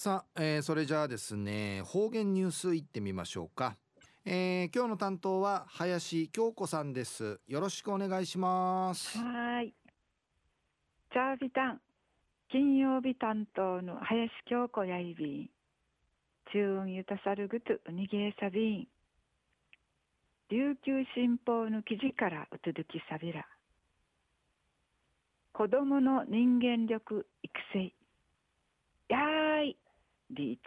[0.00, 3.74] さあ、えー、それじゃあですね方言ニュースいってみましょうか、
[4.24, 7.40] えー、今日の担当は林京子さんです。
[7.48, 9.18] よろしくお願いします。
[9.18, 9.74] はい。
[11.12, 11.80] チャービタン
[12.48, 15.50] 金曜日担当の林京子やいびん。
[16.52, 18.86] 中運ゆたさるぐとうにげさびん
[20.48, 23.48] 琉球新報の記事からうつづきさびら。
[25.54, 27.92] 子供の人間力育成。
[29.08, 29.47] やー
[30.30, 30.62] リーチ。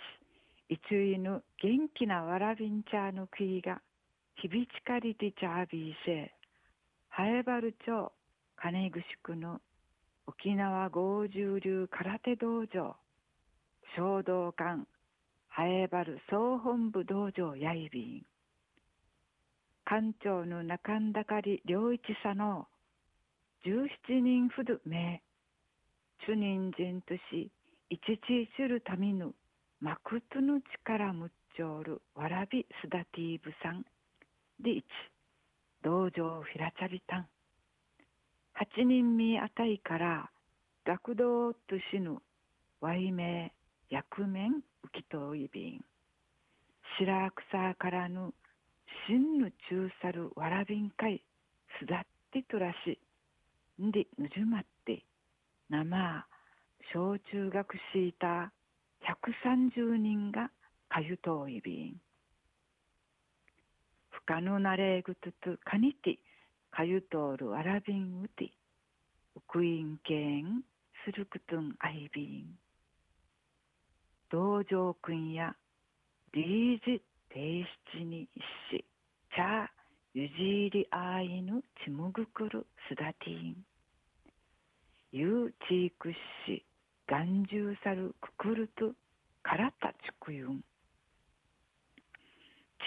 [0.74, 3.82] いついぬ元気なわらびんちゃのくいが
[4.36, 6.32] 響ちかりてちゃびいせ
[7.10, 8.14] はえばる町
[8.56, 9.60] 金ぐしくの
[10.28, 12.96] 沖縄合十流空手道場
[13.98, 14.88] 衝動館
[15.50, 18.26] はえばる総本部道場やいびん。
[19.84, 22.68] 館長の中んだかり良一さの
[23.66, 25.22] 17人ふる名
[26.26, 27.52] 主人人とし
[27.90, 29.36] 一ちするためぬ
[29.84, 33.82] マクトゥヌチカラムッチョールワラビスダティーブさん。
[34.62, 34.84] で1、
[35.84, 37.28] 道場フィラチャビタン。
[38.78, 40.30] 8人見あたいから、
[40.86, 41.60] 学童と
[41.92, 42.20] 死ぬ、
[42.80, 43.54] わいめ、
[43.90, 44.52] 役面、
[44.86, 45.82] 浮きといびん。
[47.00, 48.36] 白草からぬ、
[49.08, 51.24] 真ぬ中さるわらびんかい、
[51.80, 53.00] すだってとらし、
[53.82, 55.02] んで、ぬじまって、
[55.72, 56.28] 生、
[56.94, 58.61] 小中学シーター、
[59.02, 60.52] 130人が
[60.90, 62.02] かゆといびん。
[64.10, 66.20] 不可能なれぐつつかにて
[66.70, 68.52] かゆとおるわらびんうて、
[69.36, 70.64] うくいんけん
[71.06, 72.58] するくとんあいびん。
[74.30, 75.56] 道場くんや
[76.34, 78.30] リージ提出に
[78.70, 78.86] し、
[79.36, 79.70] ちゃ
[80.14, 83.56] ゆじいりあいぬちむぐくるすだてん。
[85.12, 86.14] ゆうちいく
[86.46, 86.66] し、
[87.12, 88.94] 眼中さるくくると
[89.44, 90.62] からたちくゆん。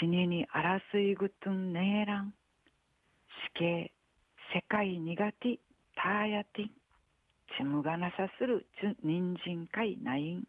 [0.01, 2.33] ちににあらすいぐとんねえらん。
[3.53, 3.93] 死刑、
[4.55, 5.59] 世界苦手、
[5.95, 6.71] たやてん。
[7.59, 10.45] ちむがなさするち人参かいないん。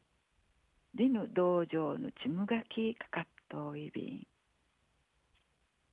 [0.95, 4.27] でぬ道場のちむがきかかっといびん。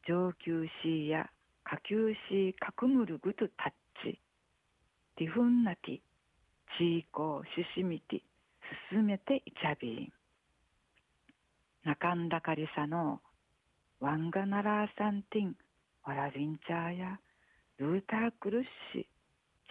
[0.07, 1.29] 上級しや
[1.65, 3.73] 下級しかくむるぐとたっ
[4.05, 4.21] ち。
[5.17, 5.75] ティフンナ
[6.79, 7.01] ティ。
[7.01, 8.21] チーコシシミティ
[8.91, 10.13] 進めていちゃびん。
[11.85, 13.21] 中んだかりさの
[14.01, 15.57] ワンガナラーサンティン
[16.05, 17.21] ワラビンチャーや
[17.79, 19.07] ルータークルッシ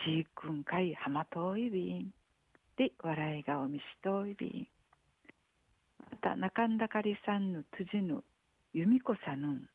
[0.06, 2.14] チークンカイハマトイビン
[2.78, 4.68] で笑い顔見しといびん。
[6.12, 8.24] また中んだかりさんの辻の
[8.74, 9.70] 由美子さぬん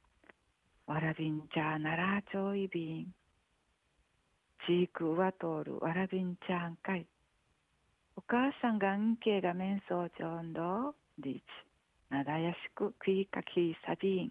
[0.86, 3.06] わらびんちゃーならちょいびん。
[4.66, 7.06] チークウワトールわらびんちゃんかい。
[8.16, 11.42] お母さんがんけが面相ちょんどリーチ
[12.10, 14.30] なだやしく食いかきさびん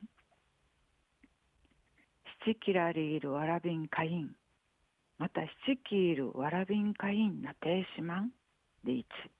[2.45, 4.35] 七キラリールわらびんかいん。
[5.17, 8.31] また七キールわらびんかいんなてしまん。
[8.83, 9.31] リーチ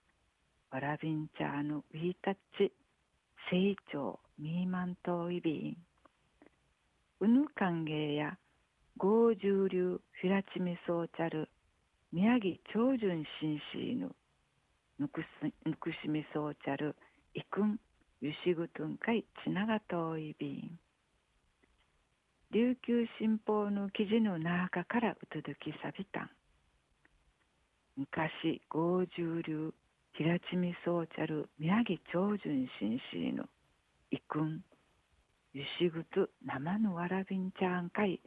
[0.72, 2.72] わらびんちゃーぬウィータッチ
[3.52, 5.78] 成長ミーマントイビン。
[7.20, 8.38] うぬ歓迎や
[8.98, 11.48] 合十流フィラチミソーチャル
[12.12, 14.16] 宮城長順紳士ぬ
[14.98, 15.26] ぬくす
[15.66, 16.96] ぬくしみそうちゃる
[17.34, 17.78] いくん
[18.22, 20.80] ゆしぐとんかいちながといびん
[22.52, 26.30] 琉球新報の記事の中からうとどきさびたん
[27.98, 29.74] 昔合十流
[30.14, 33.44] 平地みそうちゃる宮城長順紳士の
[34.12, 34.64] いくん
[35.54, 38.22] ゆしぐと生のわらびんちゃんかい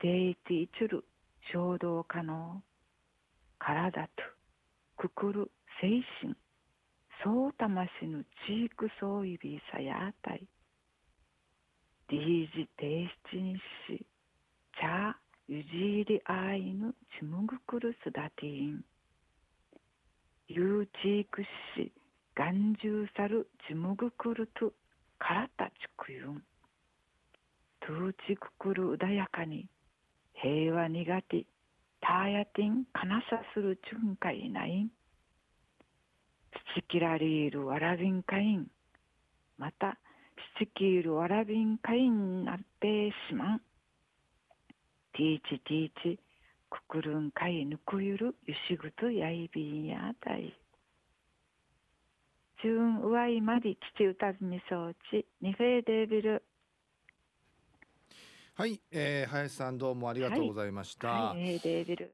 [0.00, 1.04] 地底いていちゅる
[1.50, 2.62] 衝動可能
[3.58, 4.08] 体と
[4.96, 6.34] くくる精神
[7.22, 10.46] そう魂のチークそういびさやあたい
[12.10, 14.06] リージ提出にし
[14.78, 15.14] チャー
[15.46, 18.82] ゆじいりあいぬちむぐくるすだていん。
[20.48, 21.92] ゆうちいくし
[22.34, 24.72] がんじゅうさるちむぐくると
[25.18, 26.42] からたちくゆん。
[27.86, 29.68] とうちくくるうだやかに
[30.34, 31.44] 平和苦手
[32.00, 34.90] たやてんかなさするちゅんかいないん。
[36.74, 38.66] シキラリールワラビンカイン
[39.58, 39.96] また
[40.58, 43.58] シキールワラビンカインなってしまん
[45.16, 46.20] ティーチティーチ
[46.68, 50.52] ククルンカイぬくゆるゆしぐとやいびんやたい。
[52.60, 56.42] チューンうわいまり父歌ずみそうちニフェーデービル。
[58.56, 61.08] はい、えー、林さんどうもありがとうございました。
[61.08, 62.12] はい、はい、デービル